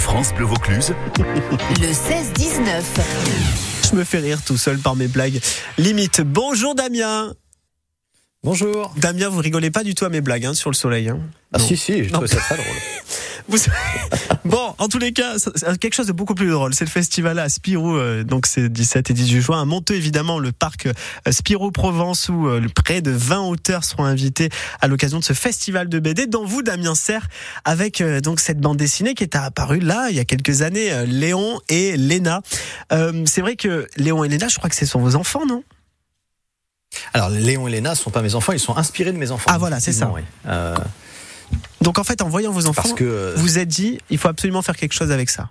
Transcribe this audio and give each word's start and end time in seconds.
France 0.00 0.32
Bleu 0.34 0.46
Vaucluse. 0.46 0.94
Le 1.80 1.88
16-19. 1.88 2.82
Je 3.90 3.96
me 3.96 4.04
fais 4.04 4.18
rire 4.18 4.42
tout 4.42 4.56
seul 4.56 4.78
par 4.78 4.96
mes 4.96 5.08
blagues. 5.08 5.40
Limite. 5.78 6.20
Bonjour 6.20 6.74
Damien. 6.74 7.34
Bonjour. 8.50 8.94
Damien, 8.96 9.28
vous 9.28 9.40
rigolez 9.40 9.72
pas 9.72 9.82
du 9.82 9.96
tout 9.96 10.04
à 10.04 10.08
mes 10.08 10.20
blagues 10.20 10.46
hein, 10.46 10.54
sur 10.54 10.70
le 10.70 10.76
soleil. 10.76 11.08
Hein? 11.08 11.18
Ah 11.52 11.58
si 11.58 11.76
si, 11.76 12.04
je 12.04 12.10
Non. 12.12 12.18
trouve 12.20 12.26
ça 12.28 12.36
très 12.36 12.54
drôle. 12.54 12.66
Vous- 13.48 13.58
bon, 14.44 14.74
en 14.78 14.86
tous 14.88 14.98
les 15.00 15.12
cas, 15.12 15.34
c'est 15.38 15.78
quelque 15.78 15.94
chose 15.94 16.06
de 16.06 16.12
beaucoup 16.12 16.34
plus 16.36 16.48
drôle. 16.50 16.72
C'est 16.72 16.84
le 16.84 16.90
festival 16.90 17.40
à 17.40 17.48
Spirou, 17.48 17.96
euh, 17.96 18.22
donc 18.22 18.46
c'est 18.46 18.68
17 18.68 19.10
et 19.10 19.14
18 19.14 19.40
juin. 19.40 19.62
À 19.62 19.64
Monteux, 19.64 19.94
évidemment, 19.94 20.38
le 20.38 20.52
parc 20.52 20.86
euh, 20.86 20.92
Spirou 21.32 21.72
Provence, 21.72 22.28
où 22.28 22.46
euh, 22.46 22.64
près 22.72 23.02
de 23.02 23.10
20 23.10 23.40
auteurs 23.42 23.82
seront 23.82 24.04
invités 24.04 24.48
à 24.80 24.86
l'occasion 24.86 25.18
de 25.18 25.24
ce 25.24 25.32
festival 25.32 25.88
de 25.88 25.98
BD, 25.98 26.26
dont 26.28 26.44
vous, 26.44 26.62
Damien 26.62 26.94
Serre, 26.94 27.26
avec 27.64 28.00
euh, 28.00 28.20
donc 28.20 28.38
cette 28.38 28.60
bande 28.60 28.76
dessinée 28.76 29.14
qui 29.14 29.24
est 29.24 29.34
apparue 29.34 29.80
là, 29.80 30.06
il 30.10 30.16
y 30.16 30.20
a 30.20 30.24
quelques 30.24 30.62
années, 30.62 30.90
Léon 31.06 31.58
et 31.68 31.96
Léna. 31.96 32.42
C'est 32.90 33.40
vrai 33.40 33.56
que 33.56 33.86
Léon 33.96 34.22
et 34.22 34.28
Léna, 34.28 34.46
je 34.48 34.56
crois 34.58 34.70
que 34.70 34.76
ce 34.76 34.86
sont 34.86 35.00
vos 35.00 35.16
enfants, 35.16 35.46
non? 35.46 35.62
Alors 37.14 37.28
Léon 37.30 37.68
et 37.68 37.70
Léna 37.70 37.94
sont 37.94 38.10
pas 38.10 38.22
mes 38.22 38.34
enfants, 38.34 38.52
ils 38.52 38.60
sont 38.60 38.76
inspirés 38.76 39.12
de 39.12 39.18
mes 39.18 39.30
enfants. 39.30 39.50
Ah, 39.52 39.58
voilà, 39.58 39.80
c'est 39.80 39.92
ça. 39.92 40.10
Oui. 40.14 40.22
Euh, 40.46 40.76
Donc 41.80 41.98
en 41.98 42.04
fait, 42.04 42.22
en 42.22 42.28
voyant 42.28 42.50
vos 42.52 42.66
enfants, 42.66 42.82
parce 42.82 42.94
que 42.94 43.34
vous 43.36 43.42
vous 43.42 43.58
êtes 43.58 43.68
dit, 43.68 43.98
il 44.10 44.18
faut 44.18 44.28
absolument 44.28 44.62
faire 44.62 44.76
quelque 44.76 44.92
chose 44.94 45.12
avec 45.12 45.30
ça. 45.30 45.50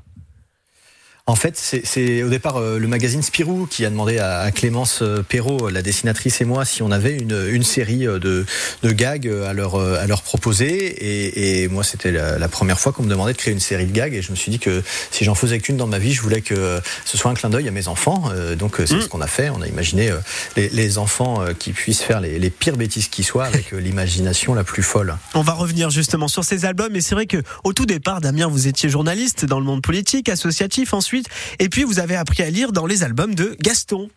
En 1.27 1.33
fait, 1.33 1.57
c'est- 1.57 2.21
au 2.21 2.29
départ 2.29 2.57
euh, 2.57 2.77
le 2.77 2.87
magazine 2.87 3.23
Spirou 3.23 3.65
qui 3.65 3.83
a 3.83 3.89
demandé 3.89 4.19
à, 4.19 4.41
à 4.41 4.51
Clémence 4.51 4.99
euh, 5.01 5.23
Perrault, 5.27 5.69
la 5.69 5.81
dessinatrice 5.81 6.39
et 6.39 6.45
moi, 6.45 6.65
si 6.65 6.83
on 6.83 6.91
avait 6.91 7.17
une, 7.17 7.47
une 7.49 7.63
série 7.63 8.05
euh, 8.05 8.19
de, 8.19 8.45
de 8.83 8.91
gags 8.91 9.27
à 9.47 9.51
leur, 9.53 9.73
à 9.75 10.05
leur 10.05 10.21
proposer. 10.21 10.67
Et, 10.75 11.63
et 11.63 11.67
moi, 11.67 11.83
c'était 11.83 12.11
la, 12.11 12.37
la 12.37 12.47
première 12.47 12.79
fois 12.79 12.91
qu'on 12.91 13.01
me 13.01 13.09
demandait 13.09 13.33
de 13.33 13.39
créer 13.39 13.51
une 13.55 13.59
série 13.59 13.87
de 13.87 13.91
gags. 13.91 14.13
Et 14.13 14.21
je 14.21 14.29
me 14.29 14.35
suis 14.35 14.51
dit 14.51 14.59
que 14.59 14.83
si 15.09 15.23
j'en 15.25 15.33
faisais 15.33 15.57
qu'une 15.57 15.77
dans 15.77 15.87
ma 15.87 15.97
vie, 15.97 16.13
je 16.13 16.21
voulais 16.21 16.41
que 16.41 16.79
ce 17.05 17.17
soit 17.17 17.31
un 17.31 17.33
clin 17.33 17.49
d'œil 17.49 17.67
à 17.67 17.71
mes 17.71 17.87
enfants. 17.87 18.29
Donc 18.59 18.75
c'est 18.85 18.93
Mm. 18.93 19.01
ce 19.01 19.07
qu'on 19.07 19.21
a 19.21 19.27
fait. 19.27 19.49
On 19.49 19.63
a 19.63 19.67
imaginé 19.67 20.11
les, 20.55 20.69
les 20.69 20.97
enfants 20.99 21.43
qui 21.57 21.71
puissent 21.71 22.03
faire 22.03 22.21
les, 22.21 22.37
les 22.37 22.49
pires 22.51 22.77
bêtises 22.77 23.07
qui 23.07 23.23
soient 23.23 23.45
avec 23.45 23.71
l'imagination 23.71 24.53
la 24.53 24.63
plus 24.63 24.83
folle. 24.83 25.17
On 25.33 25.41
va 25.41 25.53
revenir 25.53 25.89
justement 25.89 26.27
sur 26.27 26.43
ces 26.43 26.65
albums, 26.65 26.95
et 26.95 27.01
c'est 27.01 27.15
vrai 27.15 27.25
que 27.25 27.41
au 27.63 27.73
tout 27.73 27.87
départ, 27.87 28.21
Damien, 28.21 28.45
vous 28.47 28.67
étiez 28.67 28.89
journaliste 28.89 29.45
dans 29.45 29.57
le 29.59 29.65
monde 29.65 29.81
politique, 29.81 30.29
associatif 30.29 30.93
ensuite, 30.93 31.14
et 31.59 31.69
puis 31.69 31.83
vous 31.83 31.99
avez 31.99 32.15
appris 32.15 32.43
à 32.43 32.49
lire 32.49 32.71
dans 32.71 32.85
les 32.85 33.03
albums 33.03 33.35
de 33.35 33.55
Gaston. 33.61 34.09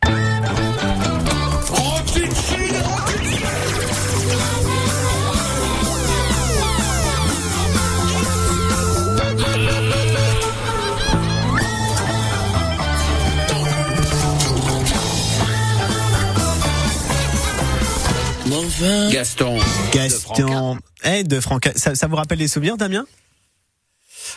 Gaston. 19.10 19.58
Gaston, 19.92 20.78
eh, 21.04 21.24
de 21.24 21.40
Franck. 21.40 21.70
Ça, 21.74 21.94
ça 21.94 22.06
vous 22.06 22.16
rappelle 22.16 22.38
des 22.38 22.48
souvenirs, 22.48 22.76
Damien? 22.76 23.04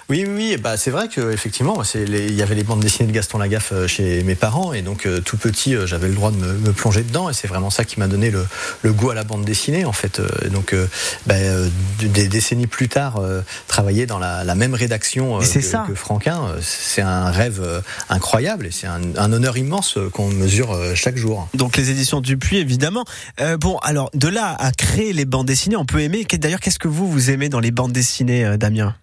Oui, 0.09 0.25
oui, 0.27 0.33
oui. 0.35 0.57
Bah, 0.57 0.77
c'est 0.77 0.91
vrai 0.91 1.07
que 1.07 1.31
effectivement, 1.31 1.83
c'est 1.83 2.05
les- 2.05 2.27
il 2.27 2.35
y 2.35 2.41
avait 2.41 2.55
les 2.55 2.63
bandes 2.63 2.81
dessinées 2.81 3.07
de 3.07 3.13
Gaston 3.13 3.37
Lagaffe 3.37 3.71
euh, 3.71 3.87
chez 3.87 4.23
mes 4.23 4.35
parents, 4.35 4.73
et 4.73 4.81
donc 4.81 5.05
euh, 5.05 5.21
tout 5.21 5.37
petit, 5.37 5.75
euh, 5.75 5.85
j'avais 5.87 6.07
le 6.09 6.13
droit 6.15 6.31
de 6.31 6.37
me, 6.37 6.53
me 6.53 6.71
plonger 6.73 7.03
dedans, 7.03 7.29
et 7.29 7.33
c'est 7.33 7.47
vraiment 7.47 7.69
ça 7.69 7.85
qui 7.85 7.99
m'a 7.99 8.07
donné 8.07 8.29
le, 8.31 8.45
le 8.81 8.93
goût 8.93 9.09
à 9.09 9.15
la 9.15 9.23
bande 9.23 9.45
dessinée, 9.45 9.85
en 9.85 9.93
fait. 9.93 10.21
Donc, 10.51 10.73
euh, 10.73 10.87
bah, 11.27 11.35
euh, 11.35 11.69
des 12.01 12.27
décennies 12.27 12.67
plus 12.67 12.89
tard, 12.89 13.17
euh, 13.17 13.41
travailler 13.67 14.05
dans 14.05 14.19
la, 14.19 14.43
la 14.43 14.55
même 14.55 14.73
rédaction 14.73 15.39
que, 15.39 15.45
ça. 15.61 15.85
que 15.87 15.95
Franquin, 15.95 16.41
c'est 16.61 17.01
un 17.01 17.31
rêve 17.31 17.61
incroyable, 18.09 18.65
et 18.67 18.71
c'est 18.71 18.87
un, 18.87 19.01
un 19.17 19.33
honneur 19.33 19.57
immense 19.57 19.97
qu'on 20.13 20.29
mesure 20.29 20.77
chaque 20.95 21.17
jour. 21.17 21.47
Donc 21.53 21.77
les 21.77 21.89
éditions 21.89 22.21
Dupuis, 22.21 22.57
évidemment. 22.57 23.05
Euh, 23.39 23.57
bon, 23.57 23.77
alors 23.77 24.09
de 24.13 24.27
là 24.27 24.55
à 24.59 24.71
créer 24.71 25.13
les 25.13 25.25
bandes 25.25 25.47
dessinées, 25.47 25.75
on 25.77 25.85
peut 25.85 25.99
aimer. 26.01 26.25
D'ailleurs, 26.33 26.59
qu'est-ce 26.59 26.79
que 26.79 26.87
vous 26.87 27.09
vous 27.09 27.29
aimez 27.29 27.49
dans 27.49 27.59
les 27.59 27.71
bandes 27.71 27.91
dessinées, 27.93 28.57
Damien? 28.57 28.95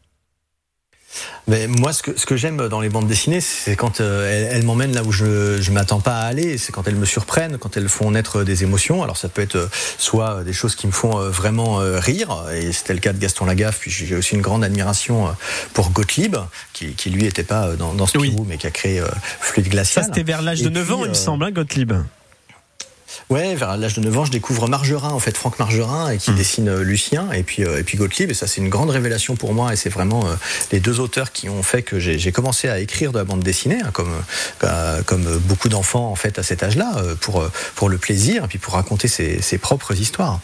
Mais 1.47 1.67
moi, 1.67 1.93
ce 1.93 2.03
que, 2.03 2.19
ce 2.19 2.27
que 2.27 2.37
j'aime 2.37 2.69
dans 2.69 2.81
les 2.81 2.89
bandes 2.89 3.07
dessinées, 3.07 3.41
c'est 3.41 3.75
quand 3.77 4.01
euh, 4.01 4.29
elles, 4.31 4.57
elles 4.59 4.65
m'emmènent 4.65 4.95
là 4.95 5.03
où 5.03 5.13
je 5.13 5.25
ne 5.59 5.71
m'attends 5.75 6.01
pas 6.01 6.19
à 6.19 6.27
aller. 6.27 6.59
C'est 6.59 6.73
quand 6.73 6.87
elles 6.87 6.95
me 6.97 7.07
surprennent, 7.07 7.57
quand 7.59 7.77
elles 7.77 7.89
font 7.89 8.11
naître 8.11 8.45
des 8.45 8.63
émotions. 8.65 9.03
Alors 9.03 9.17
ça 9.17 9.29
peut 9.29 9.43
être 9.43 9.57
euh, 9.57 9.69
soit 9.99 10.45
des 10.45 10.53
choses 10.53 10.75
qui 10.75 10.87
me 10.87 10.93
font 10.93 11.19
euh, 11.19 11.31
vraiment 11.31 11.81
euh, 11.81 11.99
rire, 11.99 12.45
et 12.55 12.73
c'était 12.73 12.93
le 12.95 13.01
cas 13.01 13.13
de 13.13 13.19
Gaston 13.19 13.47
Lagaffe. 13.47 13.79
Puis 13.81 13.91
j'ai 13.91 14.15
aussi 14.17 14.35
une 14.35 14.43
grande 14.43 14.63
admiration 14.65 15.29
euh, 15.29 15.31
pour 15.75 15.91
Gottlieb, 15.91 16.37
qui, 16.73 16.93
qui 16.95 17.11
lui 17.11 17.25
était 17.25 17.43
pas 17.45 17.69
euh, 17.69 17.77
dans, 17.77 17.95
dans 17.95 18.07
Spirou, 18.07 18.25
Oui. 18.25 18.45
mais 18.47 18.59
qui 18.59 18.67
a 18.67 18.71
créé 18.71 19.01
euh, 19.01 19.07
Fluide 19.41 19.69
Glacial. 19.69 20.05
Ça, 20.05 20.11
c'était 20.11 20.23
vers 20.25 20.43
l'âge 20.43 20.63
de 20.63 20.69
9 20.69 20.85
puis, 20.85 20.93
ans, 20.95 20.99
il 21.01 21.05
me 21.07 21.11
euh, 21.11 21.15
semble, 21.15 21.45
hein, 21.45 21.51
Gottlieb. 21.51 21.93
Ouais, 23.31 23.55
vers 23.55 23.77
l'âge 23.77 23.93
de 23.93 24.01
9 24.01 24.19
ans, 24.19 24.25
je 24.25 24.31
découvre 24.31 24.69
Margerin, 24.69 25.11
en 25.11 25.19
fait, 25.19 25.37
Franck 25.37 25.59
Margerin, 25.59 26.11
et 26.11 26.17
qui 26.17 26.33
dessine 26.33 26.69
euh, 26.71 26.83
Lucien, 26.83 27.31
et 27.33 27.43
puis, 27.43 27.63
euh, 27.63 27.79
et 27.79 27.83
puis 27.83 27.99
Gottlieb, 27.99 28.31
et 28.31 28.35
ça 28.35 28.47
c'est 28.47 28.63
une 28.63 28.71
grande 28.71 28.89
révélation 28.89 29.37
pour 29.37 29.53
moi, 29.53 29.71
et 29.75 29.77
c'est 29.77 29.91
vraiment 29.91 30.27
euh, 30.27 30.35
les 30.73 30.81
deux 30.81 30.99
auteurs 30.99 31.31
qui 31.31 31.51
ont 31.51 31.63
fait 31.63 31.83
que 31.83 31.99
j'ai 31.99 32.19
j'ai 32.19 32.33
commencé 32.33 32.71
à 32.71 32.81
écrire 32.81 33.13
de 33.13 33.19
la 33.19 33.25
bande 33.25 33.41
dessinée, 33.41 33.81
hein, 33.85 33.91
comme, 33.93 34.15
euh, 34.65 35.03
comme 35.03 35.27
beaucoup 35.41 35.69
d'enfants 35.69 36.11
en 36.11 36.15
fait 36.15 36.39
à 36.39 36.43
cet 36.43 36.63
âge-là, 36.63 36.95
euh, 36.97 37.15
pour, 37.17 37.43
euh, 37.43 37.53
pour 37.75 37.91
le 37.91 37.99
plaisir, 37.99 38.45
et 38.45 38.49
puis 38.49 38.59
pour 38.59 38.73
raconter 38.73 39.09
ses, 39.09 39.43
ses 39.43 39.59
propres 39.59 39.95
histoires. 40.01 40.41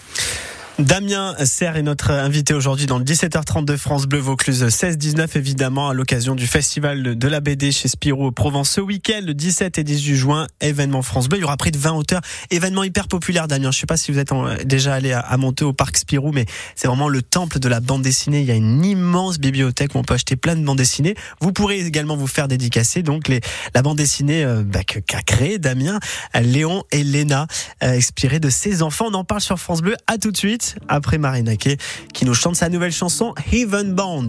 Damien 0.80 1.36
Serre 1.44 1.76
est 1.76 1.82
notre 1.82 2.10
invité 2.10 2.52
aujourd'hui 2.52 2.86
dans 2.86 2.98
le 2.98 3.04
17h30 3.04 3.64
de 3.64 3.76
France 3.76 4.06
Bleu 4.06 4.18
Vaucluse 4.18 4.64
16-19 4.64 5.38
évidemment 5.38 5.90
à 5.90 5.94
l'occasion 5.94 6.34
du 6.34 6.48
festival 6.48 7.16
de 7.16 7.28
la 7.28 7.38
BD 7.38 7.70
chez 7.70 7.86
Spirou 7.86 8.26
au 8.26 8.32
Provence. 8.32 8.70
Ce 8.70 8.80
week-end 8.80 9.20
le 9.24 9.34
17 9.34 9.78
et 9.78 9.84
18 9.84 10.16
juin 10.16 10.46
événement 10.60 11.02
France 11.02 11.28
Bleu. 11.28 11.38
Il 11.38 11.42
y 11.42 11.44
aura 11.44 11.56
près 11.56 11.70
de 11.70 11.78
20 11.78 11.92
auteurs. 11.92 12.22
Événement 12.50 12.82
hyper 12.82 13.06
populaire 13.06 13.46
Damien. 13.46 13.70
Je 13.70 13.78
sais 13.78 13.86
pas 13.86 13.96
si 13.96 14.10
vous 14.10 14.18
êtes 14.18 14.32
déjà 14.64 14.94
allé 14.94 15.12
à, 15.12 15.20
à 15.20 15.36
monter 15.36 15.64
au 15.64 15.72
parc 15.72 15.96
Spirou 15.96 16.32
mais 16.32 16.44
c'est 16.74 16.88
vraiment 16.88 17.08
le 17.08 17.22
temple 17.22 17.60
de 17.60 17.68
la 17.68 17.78
bande 17.78 18.02
dessinée. 18.02 18.41
Il 18.41 18.46
y 18.46 18.50
a 18.50 18.56
une 18.56 18.84
immense 18.84 19.38
bibliothèque 19.38 19.94
où 19.94 19.98
on 19.98 20.02
peut 20.02 20.14
acheter 20.14 20.34
plein 20.34 20.56
de 20.56 20.64
bandes 20.64 20.78
dessinées. 20.78 21.14
Vous 21.41 21.52
pourrez 21.52 21.78
également 21.78 22.16
vous 22.16 22.26
faire 22.26 22.48
dédicacer 22.48 23.04
donc 23.04 23.30
la 23.74 23.82
bande 23.82 23.98
dessinée 23.98 24.44
euh, 24.44 24.64
bah, 24.64 24.82
qu'a 24.82 25.22
créé 25.22 25.60
Damien 25.60 26.00
Léon 26.34 26.82
et 26.91 27.04
Léna 27.04 27.46
euh, 27.84 28.00
de 28.41 28.50
ses 28.50 28.82
enfants. 28.82 29.06
On 29.10 29.14
en 29.14 29.24
parle 29.24 29.41
sur 29.41 29.60
France 29.60 29.80
Bleu. 29.80 29.94
À 30.08 30.18
tout 30.18 30.32
de 30.32 30.36
suite 30.36 30.63
après 30.88 31.19
Marina 31.19 31.56
Kay 31.56 31.76
qui 32.12 32.25
nous 32.25 32.34
chante 32.34 32.56
sa 32.56 32.69
nouvelle 32.69 32.92
chanson 32.92 33.34
Heaven 33.52 33.94
Band. 33.94 34.26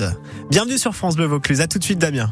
Bienvenue 0.49 0.77
sur 0.77 0.95
France 0.95 1.15
Bleu 1.15 1.25
Vaucluse. 1.25 1.61
À 1.61 1.67
tout 1.67 1.79
de 1.79 1.83
suite 1.83 1.99
Damien. 1.99 2.31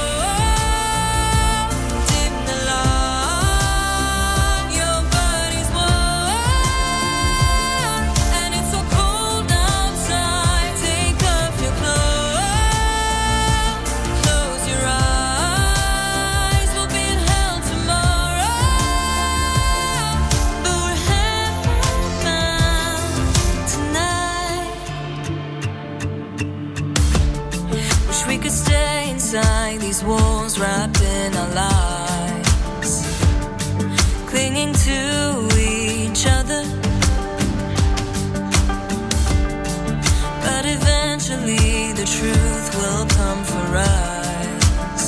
the 42.01 42.07
truth 42.07 42.75
will 42.79 43.05
come 43.05 43.43
for 43.43 43.77
us 43.77 45.05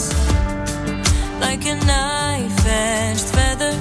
like 1.39 1.65
a 1.65 1.75
knife 1.87 2.65
edged 2.67 3.29
feather. 3.35 3.73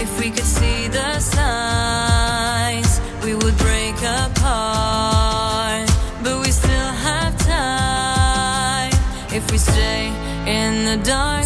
If 0.00 0.18
we 0.18 0.30
could 0.30 0.50
see 0.58 0.88
the 0.88 1.20
signs, 1.20 3.00
we 3.22 3.34
would 3.34 3.58
break 3.58 3.96
apart. 3.98 5.86
But 6.24 6.40
we 6.40 6.50
still 6.50 6.92
have 7.08 7.36
time 7.36 8.92
if 9.34 9.50
we 9.50 9.58
stay 9.58 10.06
in 10.46 10.86
the 10.86 10.96
dark. 11.04 11.41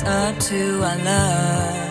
Glass 0.00 0.30
up 0.30 0.38
to 0.38 0.82
our 0.82 0.96
love. 1.04 1.90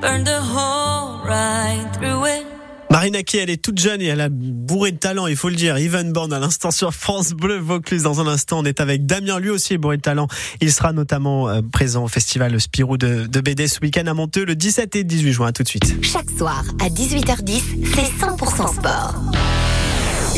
Burned 0.00 0.28
a 0.28 0.40
hole 0.40 1.20
right 1.26 1.86
through 1.94 2.26
it. 2.26 2.46
Marina 2.90 3.22
Key, 3.22 3.38
elle 3.38 3.50
est 3.50 3.62
toute 3.62 3.78
jeune 3.78 4.00
et 4.00 4.06
elle 4.06 4.20
a 4.20 4.28
bourré 4.30 4.92
de 4.92 4.96
talent, 4.96 5.26
il 5.26 5.36
faut 5.36 5.50
le 5.50 5.54
dire. 5.54 5.78
Yvan 5.78 6.04
Born 6.10 6.32
à 6.32 6.38
l'instant 6.38 6.70
sur 6.70 6.94
France 6.94 7.32
Bleu 7.32 7.58
Vaucluse. 7.58 8.02
Dans 8.02 8.20
un 8.20 8.26
instant, 8.26 8.60
on 8.60 8.64
est 8.64 8.80
avec 8.80 9.04
Damien, 9.04 9.38
lui 9.38 9.50
aussi 9.50 9.74
est 9.74 9.78
bourré 9.78 9.98
de 9.98 10.02
talent. 10.02 10.26
Il 10.60 10.72
sera 10.72 10.92
notamment 10.92 11.48
euh, 11.48 11.60
présent 11.70 12.04
au 12.04 12.08
festival 12.08 12.58
Spirou 12.58 12.96
de, 12.96 13.26
de 13.26 13.40
BD 13.40 13.68
ce 13.68 13.78
week-end 13.80 14.06
à 14.06 14.14
Monteux 14.14 14.44
le 14.44 14.56
17 14.56 14.96
et 14.96 15.04
18 15.04 15.32
juin. 15.32 15.46
À 15.48 15.52
tout 15.52 15.62
de 15.62 15.68
suite. 15.68 16.02
Chaque 16.02 16.30
soir 16.30 16.64
à 16.80 16.88
18h10, 16.88 17.62
c'est 17.94 18.26
100% 18.26 18.74
sport. 18.74 19.14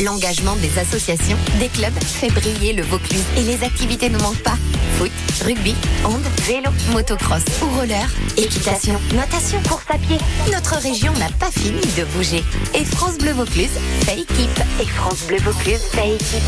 L'engagement 0.03 0.55
des 0.57 0.77
associations, 0.77 1.37
des 1.59 1.67
clubs 1.67 1.93
fait 2.03 2.29
briller 2.29 2.73
le 2.73 2.83
Vaucluse 2.83 3.23
et 3.37 3.43
les 3.43 3.63
activités 3.63 4.09
ne 4.09 4.17
manquent 4.19 4.43
pas. 4.43 4.57
Foot, 4.97 5.11
rugby, 5.45 5.75
hand, 6.03 6.23
vélo, 6.45 6.69
motocross 6.91 7.43
ou 7.61 7.79
roller, 7.79 8.07
équitation, 8.37 8.99
natation, 9.15 9.59
course 9.67 9.85
à 9.89 9.97
pied. 9.97 10.17
Notre 10.51 10.75
région 10.75 11.13
n'a 11.13 11.29
pas 11.39 11.51
fini 11.51 11.81
de 11.97 12.05
bouger. 12.15 12.43
Et 12.73 12.85
France 12.85 13.17
Bleu 13.17 13.31
Vaucluse 13.31 13.71
fait 14.05 14.19
équipe. 14.19 14.61
Et 14.81 14.85
France 14.85 15.23
Bleu 15.27 15.37
Vaucluse 15.37 15.81
fait 15.91 16.15
équipe. 16.15 16.43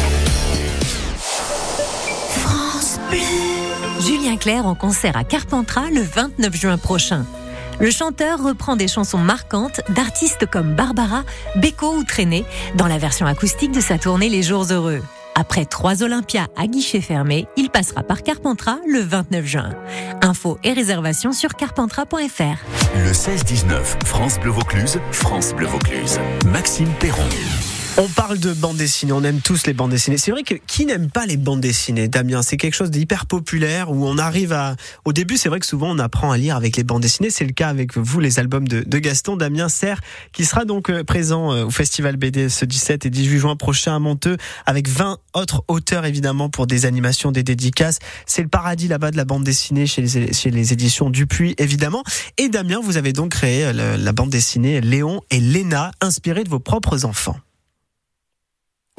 France 2.39 2.99
Bleu. 3.09 3.19
Julien 4.05 4.37
Clerc 4.37 4.65
en 4.65 4.75
concert 4.75 5.15
à 5.15 5.23
Carpentras 5.23 5.89
le 5.89 6.01
29 6.01 6.55
juin 6.55 6.77
prochain. 6.77 7.25
Le 7.79 7.89
chanteur 7.89 8.43
reprend 8.43 8.75
des 8.75 8.87
chansons 8.87 9.17
marquantes 9.17 9.81
d'artistes 9.89 10.45
comme 10.45 10.75
Barbara, 10.75 11.23
Beko 11.55 11.95
ou 11.95 12.03
Traîné 12.03 12.45
dans 12.75 12.87
la 12.87 12.97
version 12.97 13.25
acoustique 13.25 13.71
de 13.71 13.81
sa 13.81 13.97
tournée 13.97 14.29
Les 14.29 14.43
Jours 14.43 14.65
Heureux. 14.71 15.01
Après 15.35 15.65
trois 15.65 16.03
Olympias 16.03 16.47
à 16.55 16.67
guichet 16.67 17.01
fermé, 17.01 17.47
il 17.57 17.69
passera 17.69 18.03
par 18.03 18.23
Carpentras 18.23 18.77
le 18.87 18.99
29 18.99 19.45
juin. 19.45 19.69
Infos 20.21 20.57
et 20.63 20.73
réservations 20.73 21.31
sur 21.31 21.55
carpentras.fr. 21.55 22.57
Le 22.95 23.11
16-19, 23.11 24.05
France 24.05 24.39
Bleu 24.39 24.51
Vaucluse, 24.51 24.99
France 25.11 25.53
Bleu 25.53 25.67
Vaucluse. 25.67 26.19
Maxime 26.45 26.89
Perron. 26.99 27.23
On 27.95 28.07
parle 28.07 28.39
de 28.39 28.53
bandes 28.53 28.77
dessinées, 28.77 29.11
on 29.11 29.23
aime 29.23 29.39
tous 29.39 29.67
les 29.67 29.73
bandes 29.73 29.91
dessinées. 29.91 30.17
C'est 30.17 30.31
vrai 30.31 30.41
que 30.41 30.55
qui 30.55 30.87
n'aime 30.87 31.11
pas 31.11 31.27
les 31.27 31.37
bandes 31.37 31.61
dessinées, 31.61 32.07
Damien? 32.07 32.41
C'est 32.41 32.57
quelque 32.57 32.73
chose 32.73 32.89
d'hyper 32.89 33.27
populaire 33.27 33.91
où 33.91 34.07
on 34.07 34.17
arrive 34.17 34.51
à. 34.51 34.75
Au 35.05 35.13
début, 35.13 35.37
c'est 35.37 35.47
vrai 35.47 35.59
que 35.59 35.65
souvent 35.67 35.91
on 35.91 35.99
apprend 35.99 36.31
à 36.31 36.37
lire 36.37 36.55
avec 36.55 36.75
les 36.75 36.83
bandes 36.83 37.03
dessinées. 37.03 37.29
C'est 37.29 37.45
le 37.45 37.51
cas 37.51 37.69
avec 37.69 37.95
vous, 37.95 38.19
les 38.19 38.39
albums 38.39 38.67
de, 38.67 38.97
Gaston, 38.97 39.37
Damien 39.37 39.69
Serre, 39.69 40.01
qui 40.31 40.43
sera 40.43 40.65
donc 40.65 40.89
euh, 40.89 41.03
présent 41.03 41.53
euh, 41.53 41.65
au 41.65 41.69
Festival 41.69 42.17
BD 42.17 42.49
ce 42.49 42.65
17 42.65 43.05
et 43.05 43.09
18 43.11 43.37
juin 43.37 43.55
prochain 43.55 43.95
à 43.95 43.99
Monteux, 43.99 44.37
avec 44.65 44.89
20 44.89 45.19
autres 45.35 45.63
auteurs 45.67 46.05
évidemment 46.05 46.49
pour 46.49 46.65
des 46.65 46.87
animations, 46.87 47.31
des 47.31 47.43
dédicaces. 47.43 47.99
C'est 48.25 48.41
le 48.41 48.47
paradis 48.47 48.87
là-bas 48.87 49.11
de 49.11 49.17
la 49.17 49.25
bande 49.25 49.43
dessinée 49.43 49.85
chez 49.85 50.01
les, 50.01 50.73
éditions 50.73 51.11
Dupuis, 51.11 51.53
évidemment. 51.59 52.03
Et 52.39 52.49
Damien, 52.49 52.79
vous 52.83 52.97
avez 52.97 53.13
donc 53.13 53.33
créé 53.33 53.65
euh, 53.65 53.71
le- 53.97 54.03
la 54.03 54.11
bande 54.13 54.31
dessinée 54.31 54.81
Léon 54.81 55.21
et 55.29 55.39
Léna, 55.39 55.91
inspirée 56.01 56.43
de 56.43 56.49
vos 56.49 56.59
propres 56.59 57.05
enfants. 57.05 57.37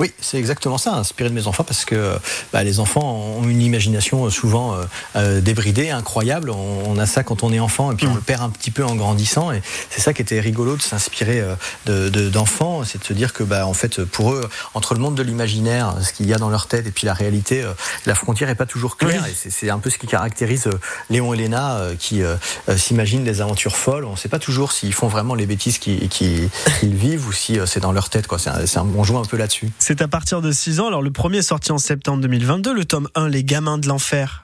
Oui, 0.00 0.12
c'est 0.20 0.38
exactement 0.38 0.76
ça, 0.76 0.94
inspiré 0.94 1.30
de 1.30 1.34
mes 1.36 1.46
enfants, 1.46 1.62
parce 1.62 1.84
que 1.84 2.18
bah, 2.52 2.64
les 2.64 2.80
enfants 2.80 3.14
ont 3.38 3.48
une 3.48 3.62
imagination 3.62 4.24
euh, 4.24 4.30
souvent 4.30 4.74
euh, 4.74 4.82
euh, 5.14 5.40
débridée, 5.40 5.90
incroyable. 5.90 6.50
On, 6.50 6.82
on 6.90 6.98
a 6.98 7.06
ça 7.06 7.22
quand 7.22 7.44
on 7.44 7.52
est 7.52 7.60
enfant, 7.60 7.92
et 7.92 7.94
puis 7.94 8.08
on 8.08 8.14
le 8.16 8.20
perd 8.20 8.42
un 8.42 8.50
petit 8.50 8.72
peu 8.72 8.84
en 8.84 8.96
grandissant. 8.96 9.52
Et 9.52 9.62
c'est 9.90 10.00
ça 10.00 10.12
qui 10.12 10.20
était 10.20 10.40
rigolo 10.40 10.74
de 10.76 10.82
s'inspirer 10.82 11.40
euh, 11.40 11.54
de- 11.86 12.08
de- 12.08 12.28
d'enfants, 12.28 12.82
c'est 12.82 12.98
de 12.98 13.04
se 13.04 13.12
dire 13.12 13.32
que, 13.32 13.44
bah, 13.44 13.68
en 13.68 13.72
fait, 13.72 14.02
pour 14.04 14.32
eux, 14.32 14.50
entre 14.74 14.94
le 14.94 15.00
monde 15.00 15.14
de 15.14 15.22
l'imaginaire, 15.22 15.94
ce 16.02 16.12
qu'il 16.12 16.26
y 16.26 16.34
a 16.34 16.38
dans 16.38 16.50
leur 16.50 16.66
tête, 16.66 16.88
et 16.88 16.90
puis 16.90 17.06
la 17.06 17.14
réalité, 17.14 17.64
la 18.04 18.16
frontière 18.16 18.48
est 18.50 18.56
pas 18.56 18.66
toujours 18.66 18.96
claire. 18.96 19.22
Oui. 19.24 19.30
Et 19.46 19.50
c'est- 19.50 19.70
un 19.70 19.78
peu 19.78 19.90
ce 19.90 19.98
qui 19.98 20.08
caractérise 20.08 20.68
Léon 21.08 21.34
et 21.34 21.36
Léna, 21.36 21.82
qui 22.00 22.20
euh, 22.24 22.34
s'imaginent 22.76 23.22
des 23.24 23.40
aventures 23.40 23.76
folles. 23.76 24.04
On 24.06 24.12
ne 24.12 24.16
sait 24.16 24.28
pas 24.28 24.40
toujours 24.40 24.72
s'ils 24.72 24.92
font 24.92 25.06
vraiment 25.06 25.36
les 25.36 25.46
bêtises 25.46 25.78
qu'ils 25.78 26.08
qu'ils 26.08 26.50
vivent 26.82 27.28
ou 27.28 27.32
si 27.32 27.58
c'est 27.66 27.78
dans 27.80 27.92
leur 27.92 28.08
tête. 28.10 28.26
C'est 28.38 28.50
un- 28.50 28.82
un- 28.82 28.88
on 28.96 29.04
joue 29.04 29.18
un 29.18 29.24
peu 29.24 29.36
là-dessus. 29.36 29.70
C'est 29.86 30.00
à 30.00 30.08
partir 30.08 30.40
de 30.40 30.50
6 30.50 30.80
ans. 30.80 30.86
Alors 30.86 31.02
le 31.02 31.10
premier 31.10 31.36
est 31.36 31.42
sorti 31.42 31.70
en 31.70 31.76
septembre 31.76 32.22
2022, 32.22 32.72
le 32.72 32.86
tome 32.86 33.06
1, 33.14 33.28
Les 33.28 33.44
gamins 33.44 33.76
de 33.76 33.86
l'enfer. 33.86 34.43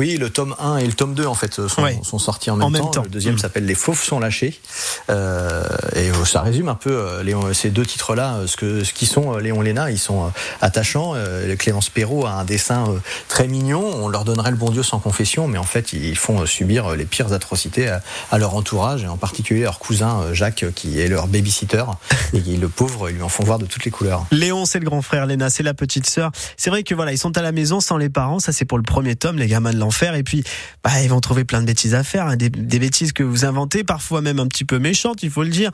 Oui, 0.00 0.16
le 0.16 0.28
tome 0.28 0.56
1 0.58 0.78
et 0.78 0.86
le 0.86 0.92
tome 0.92 1.14
2 1.14 1.24
en 1.24 1.34
fait 1.34 1.54
sont, 1.68 1.82
Ouais. 1.82 2.00
sont 2.02 2.18
sortis 2.18 2.50
en 2.50 2.56
même, 2.56 2.66
En 2.66 2.70
même 2.70 2.90
temps. 2.90 3.02
Le 3.04 3.08
deuxième 3.08 3.34
Mm. 3.36 3.38
s'appelle 3.38 3.64
Les 3.64 3.76
fauves 3.76 4.02
sont 4.02 4.18
lâchés. 4.18 4.60
Euh, 5.08 5.64
et 5.94 6.10
euh, 6.10 6.24
ça 6.24 6.40
résume 6.42 6.68
un 6.68 6.74
peu 6.74 6.90
euh, 6.90 7.22
Léon- 7.22 7.52
ces 7.54 7.70
deux 7.70 7.86
titres-là, 7.86 8.34
euh, 8.34 8.46
ce, 8.48 8.56
que, 8.56 8.82
ce 8.82 8.92
qui 8.92 9.06
sont 9.06 9.34
euh, 9.36 9.40
Léon 9.40 9.60
Léna. 9.60 9.92
Ils 9.92 9.98
sont 9.98 10.24
euh, 10.24 10.28
attachants. 10.60 11.12
Euh, 11.14 11.54
Clémence 11.54 11.90
Perrault 11.90 12.26
a 12.26 12.32
un 12.32 12.44
dessin 12.44 12.88
euh, 12.88 12.98
très 13.28 13.46
mignon. 13.46 13.84
On 13.84 14.08
leur 14.08 14.24
donnerait 14.24 14.50
le 14.50 14.56
bon 14.56 14.70
Dieu 14.70 14.82
sans 14.82 14.98
confession, 14.98 15.46
mais 15.46 15.58
en 15.58 15.62
fait 15.64 15.92
ils 15.92 16.16
font 16.16 16.40
euh, 16.40 16.46
subir 16.46 16.86
euh, 16.92 16.96
les 16.96 17.04
pires 17.04 17.32
atrocités 17.32 17.88
à, 17.88 18.02
à 18.32 18.38
leur 18.38 18.56
entourage 18.56 19.04
et 19.04 19.08
en 19.08 19.16
particulier 19.16 19.62
leur 19.62 19.78
cousin 19.78 20.22
euh, 20.22 20.34
Jacques 20.34 20.64
euh, 20.64 20.72
qui 20.74 20.98
est 20.98 21.06
leur 21.06 21.28
babysitter. 21.28 21.84
et 22.34 22.40
le 22.56 22.68
pauvre, 22.68 23.10
ils 23.10 23.16
lui 23.16 23.22
en 23.22 23.28
font 23.28 23.44
voir 23.44 23.60
de 23.60 23.66
toutes 23.66 23.84
les 23.84 23.92
couleurs. 23.92 24.26
Léon, 24.32 24.64
c'est 24.66 24.80
le 24.80 24.84
grand 24.86 25.02
frère, 25.02 25.26
Léna, 25.26 25.50
c'est 25.50 25.62
la 25.62 25.74
petite 25.74 26.08
sœur. 26.10 26.32
C'est 26.56 26.70
vrai 26.70 26.82
que 26.82 26.96
voilà, 26.96 27.12
ils 27.12 27.18
sont 27.18 27.36
à 27.38 27.42
la 27.42 27.52
maison 27.52 27.78
sans 27.80 27.96
les 27.96 28.08
parents. 28.08 28.40
Ça, 28.40 28.50
c'est 28.52 28.64
pour 28.64 28.78
le 28.78 28.82
premier 28.84 29.14
tome, 29.14 29.36
les 29.38 29.46
gamins 29.46 29.72
de 29.72 29.78
l'enfer. 29.84 30.14
Et 30.14 30.22
puis, 30.22 30.42
bah, 30.82 31.02
ils 31.02 31.08
vont 31.08 31.20
trouver 31.20 31.44
plein 31.44 31.60
de 31.60 31.66
bêtises 31.66 31.94
à 31.94 32.02
faire, 32.02 32.26
hein, 32.26 32.36
des, 32.36 32.50
bêtises 32.50 33.12
que 33.12 33.22
vous 33.22 33.44
inventez, 33.44 33.84
parfois 33.84 34.20
même 34.20 34.40
un 34.40 34.48
petit 34.48 34.64
peu 34.64 34.78
méchantes, 34.78 35.22
il 35.22 35.30
faut 35.30 35.42
le 35.42 35.50
dire. 35.50 35.70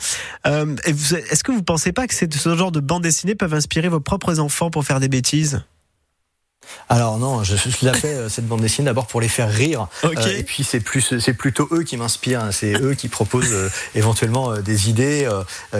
Euh, 0.47 0.77
Est-ce 0.85 1.45
que 1.45 1.53
vous 1.53 1.63
pensez 1.63 1.93
pas 1.93 2.07
que 2.07 2.15
ce 2.15 2.57
genre 2.57 2.73
de 2.73 2.81
bande 2.81 3.03
dessinée 3.03 3.35
peuvent 3.35 3.55
inspirer 3.55 3.89
vos 3.89 4.01
propres 4.01 4.39
enfants 4.39 4.71
pour 4.71 4.85
faire 4.85 5.01
des 5.01 5.09
bêtises? 5.09 5.63
Alors 6.89 7.19
non, 7.19 7.43
je, 7.45 7.57
je 7.57 7.69
fait 7.93 8.15
euh, 8.15 8.29
cette 8.29 8.47
bande 8.47 8.61
dessinée 8.61 8.87
d'abord 8.87 9.07
pour 9.07 9.21
les 9.21 9.29
faire 9.29 9.51
rire. 9.51 9.87
Euh, 10.05 10.11
et 10.37 10.43
puis 10.43 10.63
c'est 10.65 10.81
plus, 10.81 11.19
c'est 11.19 11.33
plutôt 11.35 11.69
eux 11.73 11.83
qui 11.85 11.97
m'inspirent. 11.97 12.43
hein. 12.43 12.53
C'est 12.53 12.73
eux 12.81 12.95
qui 12.95 13.09
proposent 13.09 13.53
euh, 13.53 13.69
éventuellement 13.95 14.53
euh, 14.53 14.61
des 14.61 14.91
idées, 14.91 15.29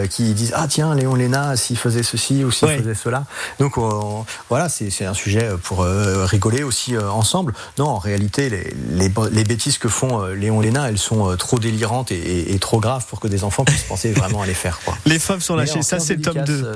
qui 0.09 0.33
disent 0.33 0.53
ah 0.55 0.67
tiens 0.67 0.95
Léon 0.95 1.15
Léna 1.15 1.55
s'il 1.55 1.77
faisait 1.77 2.03
ceci 2.03 2.43
ou 2.43 2.51
s'il 2.51 2.67
Ouais. 2.67 2.77
faisait 2.77 2.95
cela. 2.95 3.25
Donc 3.59 3.77
on- 3.77 4.25
voilà, 4.49 4.69
c'est 4.69 5.05
un 5.05 5.13
sujet 5.13 5.49
pour 5.63 5.83
rigoler 5.83 6.63
aussi 6.63 6.97
ensemble. 6.97 7.53
Non, 7.77 7.87
en 7.87 7.97
réalité 7.97 8.49
les, 8.49 8.73
les, 8.91 9.09
bo- 9.09 9.27
les 9.29 9.43
bêtises 9.43 9.77
que 9.77 9.87
font 9.89 10.25
Léon 10.27 10.61
Léna, 10.61 10.89
elles 10.89 10.97
sont 10.97 11.35
trop 11.37 11.59
délirantes 11.59 12.11
et, 12.11 12.15
et- 12.17 12.53
et 12.53 12.59
trop 12.59 12.79
graves 12.79 13.05
pour 13.07 13.19
que 13.19 13.27
des 13.27 13.43
enfants 13.43 13.65
puissent 13.65 13.83
penser 13.83 14.11
vraiment 14.11 14.41
à 14.41 14.45
les 14.45 14.53
faire. 14.53 14.79
Quoi. 14.85 14.97
Les 15.05 15.19
fauves 15.19 15.41
sont 15.41 15.57
en 15.59 15.65
Ça, 15.65 15.99
c'est 15.99 16.15
le 16.15 16.21
tome 16.21 16.33
dédicaces, 16.35 16.61
2. 16.61 16.65
euh, 16.67 16.75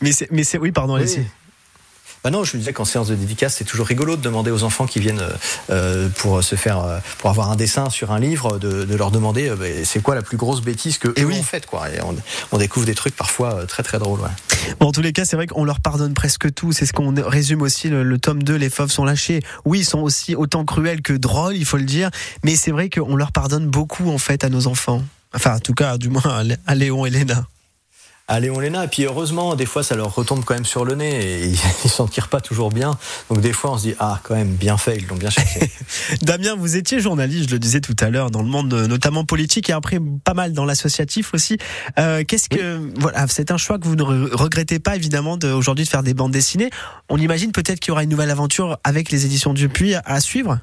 Mais 0.00 0.12
c'est, 0.12 0.28
mais 0.30 0.44
c'est, 0.44 0.58
oui, 0.58 0.72
pardon, 0.72 0.94
oui. 0.94 1.02
allez-y. 1.02 1.26
Bah 2.24 2.30
non, 2.30 2.44
je 2.44 2.56
me 2.56 2.60
disais 2.60 2.72
qu'en 2.72 2.84
séance 2.84 3.08
de 3.08 3.16
dédicace, 3.16 3.56
c'est 3.56 3.64
toujours 3.64 3.86
rigolo 3.86 4.14
de 4.16 4.22
demander 4.22 4.52
aux 4.52 4.62
enfants 4.62 4.86
qui 4.86 5.00
viennent 5.00 5.22
euh, 5.70 6.08
pour 6.18 6.42
se 6.44 6.54
faire, 6.54 6.78
euh, 6.84 6.98
pour 7.18 7.30
avoir 7.30 7.50
un 7.50 7.56
dessin 7.56 7.90
sur 7.90 8.12
un 8.12 8.20
livre, 8.20 8.58
de, 8.58 8.84
de 8.84 8.94
leur 8.94 9.10
demander 9.10 9.48
euh, 9.48 9.56
bah, 9.56 9.66
c'est 9.84 10.00
quoi 10.00 10.14
la 10.14 10.22
plus 10.22 10.36
grosse 10.36 10.60
bêtise 10.62 10.98
que 10.98 11.08
Et 11.16 11.22
eux 11.22 11.26
oui. 11.26 11.38
ont 11.40 11.42
faite, 11.42 11.66
quoi. 11.66 11.90
Et 11.90 12.00
on, 12.00 12.14
on 12.52 12.58
découvre 12.58 12.86
des 12.86 12.94
trucs 12.94 13.16
parfois 13.16 13.54
euh, 13.54 13.66
très 13.66 13.82
très 13.82 13.98
drôles. 13.98 14.20
Ouais. 14.20 14.28
Bon, 14.78 14.86
en 14.86 14.92
tous 14.92 15.02
les 15.02 15.12
cas, 15.12 15.24
c'est 15.24 15.34
vrai 15.34 15.48
qu'on 15.48 15.64
leur 15.64 15.80
pardonne 15.80 16.14
presque 16.14 16.54
tout. 16.54 16.70
C'est 16.70 16.86
ce 16.86 16.92
qu'on 16.92 17.12
résume 17.28 17.62
aussi 17.62 17.88
le, 17.88 18.04
le 18.04 18.18
tome 18.18 18.44
2, 18.44 18.54
Les 18.54 18.70
fauves 18.70 18.92
sont 18.92 19.04
lâchés. 19.04 19.40
Oui, 19.64 19.80
ils 19.80 19.84
sont 19.84 20.00
aussi 20.00 20.36
autant 20.36 20.64
cruels 20.64 21.02
que 21.02 21.14
drôles, 21.14 21.56
il 21.56 21.64
faut 21.64 21.76
le 21.78 21.84
dire. 21.84 22.10
Mais 22.44 22.54
c'est 22.54 22.70
vrai 22.70 22.88
qu'on 22.88 23.16
leur 23.16 23.32
pardonne 23.32 23.66
beaucoup, 23.66 24.10
en 24.10 24.18
fait, 24.18 24.44
à 24.44 24.48
nos 24.48 24.68
enfants. 24.68 25.02
Enfin, 25.34 25.56
en 25.56 25.60
tout 25.60 25.74
cas, 25.74 25.98
du 25.98 26.08
moins 26.08 26.44
à 26.66 26.74
Léon 26.76 27.04
et 27.04 27.10
Léna. 27.10 27.46
À 28.28 28.40
Léon 28.40 28.60
Léna. 28.60 28.84
Et 28.84 28.88
puis 28.88 29.04
heureusement, 29.04 29.54
des 29.54 29.66
fois, 29.66 29.82
ça 29.82 29.94
leur 29.94 30.14
retombe 30.14 30.44
quand 30.44 30.54
même 30.54 30.64
sur 30.64 30.84
le 30.84 30.94
nez 30.94 31.44
et 31.48 31.52
ils 31.84 31.90
s'en 31.90 32.06
tirent 32.06 32.28
pas 32.28 32.40
toujours 32.40 32.70
bien. 32.70 32.96
Donc 33.30 33.40
des 33.40 33.52
fois, 33.52 33.72
on 33.72 33.78
se 33.78 33.82
dit 33.82 33.94
ah 33.98 34.20
quand 34.22 34.34
même 34.34 34.54
bien 34.54 34.76
fait, 34.76 34.96
ils 34.96 35.06
l'ont 35.06 35.16
bien 35.16 35.30
cherché. 35.30 35.70
Damien, 36.22 36.54
vous 36.56 36.76
étiez 36.76 37.00
journaliste, 37.00 37.48
je 37.48 37.54
le 37.54 37.58
disais 37.58 37.80
tout 37.80 37.96
à 38.00 38.10
l'heure, 38.10 38.30
dans 38.30 38.42
le 38.42 38.48
monde 38.48 38.72
notamment 38.72 39.24
politique 39.24 39.68
et 39.70 39.72
après 39.72 39.98
pas 40.24 40.34
mal 40.34 40.52
dans 40.52 40.64
l'associatif 40.64 41.34
aussi. 41.34 41.58
Euh, 41.98 42.22
Qu'est-ce 42.26 42.48
que 42.48 42.80
voilà, 43.00 43.26
c'est 43.28 43.50
un 43.50 43.56
choix 43.58 43.78
que 43.78 43.86
vous 43.86 43.96
ne 43.96 44.02
re- 44.02 44.34
regrettez 44.34 44.78
pas 44.78 44.96
évidemment 44.96 45.36
de, 45.36 45.48
aujourd'hui 45.52 45.84
de 45.84 45.90
faire 45.90 46.02
des 46.02 46.14
bandes 46.14 46.32
dessinées. 46.32 46.70
On 47.08 47.18
imagine 47.18 47.52
peut-être 47.52 47.80
qu'il 47.80 47.88
y 47.88 47.92
aura 47.92 48.04
une 48.04 48.10
nouvelle 48.10 48.30
aventure 48.30 48.78
avec 48.84 49.10
les 49.10 49.26
éditions 49.26 49.52
Dupuis 49.52 49.94
à 50.04 50.20
suivre? 50.20 50.58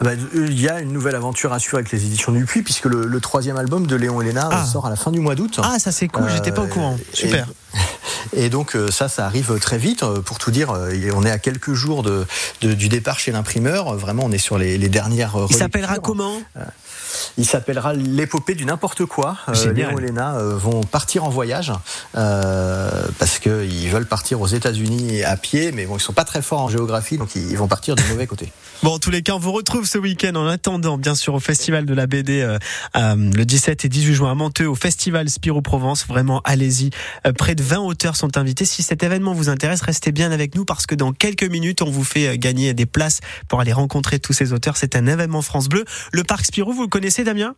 Ah 0.00 0.04
bah, 0.04 0.10
euh, 0.34 0.46
Il 0.50 0.60
y 0.60 0.68
a 0.68 0.80
une 0.80 0.92
nouvelle 0.92 1.14
aventure 1.14 1.52
à 1.52 1.58
suivre 1.58 1.78
avec 1.78 1.90
les 1.90 2.04
éditions 2.04 2.32
Dupuis 2.32 2.62
puisque 2.62 2.84
le, 2.86 3.06
le 3.06 3.20
troisième 3.20 3.56
album 3.56 3.86
de 3.86 3.96
Léon 3.96 4.20
et 4.20 4.26
Léna 4.26 4.48
Ah. 4.52 4.64
sort 4.66 4.86
à 4.86 4.90
la 4.90 4.96
fin 4.96 5.10
du 5.10 5.20
mois 5.20 5.34
d'août. 5.34 5.58
Ah, 5.62 5.78
ça 5.78 5.92
c'est 5.92 6.08
cool, 6.08 6.28
j'étais 6.30 6.52
pas 6.52 6.62
au 6.62 6.66
Euh, 6.66 6.68
courant. 6.68 6.96
et- 7.12 7.16
Super. 7.16 7.46
Et 8.36 8.48
donc 8.50 8.74
euh, 8.74 8.90
ça, 8.90 9.08
ça 9.08 9.24
arrive 9.26 9.58
très 9.60 9.78
vite. 9.78 10.04
Pour 10.24 10.38
tout 10.38 10.50
dire, 10.50 10.74
on 11.14 11.24
est 11.24 11.30
à 11.30 11.38
quelques 11.38 11.72
jours 11.74 12.02
de, 12.02 12.26
de- 12.60 12.74
du 12.74 12.88
départ 12.88 13.18
chez 13.20 13.30
l'imprimeur. 13.30 13.94
Vraiment, 13.96 14.24
on 14.24 14.32
est 14.32 14.38
sur 14.38 14.58
les, 14.58 14.78
les 14.78 14.88
dernières. 14.88 15.36
Il 15.48 15.54
s'appellera 15.54 15.98
comment? 15.98 16.40
Il 17.38 17.46
s'appellera 17.46 17.92
l'épopée 17.94 18.54
du 18.54 18.64
n'importe 18.64 19.04
quoi. 19.04 19.36
Euh. 19.48 19.72
Léon 19.72 19.98
et 19.98 20.02
Léna 20.02 20.36
euh, 20.36 20.56
vont 20.56 20.82
partir 20.82 21.24
en 21.24 21.28
voyage 21.28 21.72
euh, 22.16 23.06
parce 23.18 23.38
qu'ils 23.38 23.88
veulent 23.88 24.06
partir 24.06 24.40
aux 24.40 24.46
États-Unis 24.46 25.22
à 25.22 25.36
pied, 25.36 25.72
mais 25.72 25.86
bon, 25.86 25.96
ils 25.96 26.00
sont 26.00 26.12
pas 26.12 26.24
très 26.24 26.42
forts 26.42 26.62
en 26.62 26.68
géographie, 26.68 27.18
donc 27.18 27.34
ils 27.34 27.56
vont 27.56 27.68
partir 27.68 27.94
du 27.94 28.02
mauvais 28.10 28.26
côté. 28.26 28.52
Bon, 28.82 28.90
en 28.90 28.98
tous 28.98 29.10
les 29.10 29.22
cas, 29.22 29.32
on 29.32 29.38
vous 29.38 29.52
retrouve 29.52 29.86
ce 29.86 29.96
week-end 29.96 30.34
en 30.34 30.46
attendant, 30.46 30.98
bien 30.98 31.14
sûr, 31.14 31.32
au 31.32 31.40
Festival 31.40 31.86
de 31.86 31.94
la 31.94 32.06
BD 32.06 32.42
euh, 32.42 32.58
euh, 32.94 33.14
le 33.16 33.44
17 33.46 33.86
et 33.86 33.88
18 33.88 34.14
juin 34.14 34.32
à 34.32 34.34
Monteux, 34.34 34.68
au 34.68 34.74
Festival 34.74 35.30
Spiro 35.30 35.62
Provence. 35.62 36.06
Vraiment, 36.06 36.42
allez-y. 36.44 36.90
Euh, 37.26 37.32
près 37.32 37.54
de 37.54 37.62
20 37.62 37.78
auteurs 37.78 38.16
sont 38.16 38.36
invités. 38.36 38.66
Si 38.66 38.82
cet 38.82 39.02
événement 39.02 39.32
vous 39.32 39.48
intéresse, 39.48 39.80
restez 39.80 40.12
bien 40.12 40.30
avec 40.30 40.54
nous 40.54 40.66
parce 40.66 40.84
que 40.84 40.94
dans 40.94 41.12
quelques 41.12 41.44
minutes, 41.44 41.80
on 41.80 41.90
vous 41.90 42.04
fait 42.04 42.36
gagner 42.36 42.74
des 42.74 42.84
places 42.84 43.20
pour 43.48 43.60
aller 43.60 43.72
rencontrer 43.72 44.18
tous 44.18 44.34
ces 44.34 44.52
auteurs. 44.52 44.76
C'est 44.76 44.94
un 44.94 45.06
événement 45.06 45.40
France 45.40 45.70
Bleu. 45.70 45.86
Le 46.12 46.22
parc 46.22 46.44
Spirou, 46.44 46.74
vous 46.74 46.82
le 46.82 46.88
connaissez, 46.88 47.15
Damien? 47.24 47.54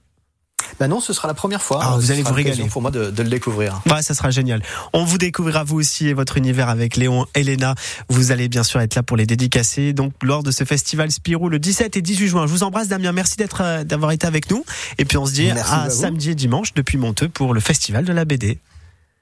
Ben 0.81 0.89
non, 0.89 1.01
ce 1.01 1.13
sera 1.13 1.29
la 1.29 1.35
première 1.35 1.63
fois. 1.63 1.81
Ah, 1.83 1.97
vous 1.97 2.11
allez 2.11 2.23
vous 2.23 2.33
régaler. 2.35 2.65
pour 2.65 2.83
moi 2.83 2.91
de, 2.91 3.11
de 3.11 3.23
le 3.23 3.29
découvrir. 3.29 3.81
Ouais, 3.87 4.03
ça 4.03 4.15
sera 4.15 4.31
génial. 4.31 4.63
On 4.93 5.05
vous 5.05 5.19
découvrira 5.19 5.65
vous 5.65 5.77
aussi 5.79 6.09
et 6.09 6.15
votre 6.15 6.37
univers 6.37 6.69
avec 6.69 6.97
Léon 6.97 7.27
et 7.35 7.43
Léna. 7.43 7.75
Vous 8.09 8.33
allez 8.33 8.49
bien 8.49 8.63
sûr 8.63 8.81
être 8.81 8.95
là 8.95 9.03
pour 9.03 9.17
les 9.17 9.25
dédicacer. 9.27 9.93
Donc, 9.93 10.13
lors 10.23 10.43
de 10.43 10.51
ce 10.51 10.65
festival 10.65 11.11
Spirou 11.11 11.49
le 11.49 11.59
17 11.59 11.97
et 11.97 12.03
18 12.03 12.29
juin. 12.29 12.47
Je 12.47 12.53
vous 12.53 12.65
embrasse, 12.65 12.89
Damien. 12.89 13.13
Merci 13.13 13.37
d'être, 13.37 13.63
euh, 13.63 13.85
d'avoir 13.85 14.11
été 14.13 14.27
avec 14.27 14.51
nous. 14.51 14.65
Et 14.99 15.05
puis, 15.05 15.17
on 15.17 15.27
se 15.27 15.33
dit 15.33 15.51
Merci 15.53 15.73
à 15.75 15.91
samedi 15.91 16.31
et 16.31 16.35
dimanche 16.35 16.75
depuis 16.75 16.99
Monteux 16.99 17.29
pour 17.29 17.55
le 17.55 17.61
festival 17.61 18.05
de 18.05 18.13
la 18.13 18.25
BD. 18.25 18.59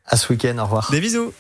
À 0.06 0.16
ce 0.16 0.32
week-end, 0.32 0.56
au 0.58 0.64
revoir. 0.64 0.90
Des 0.90 1.00
bisous. 1.00 1.32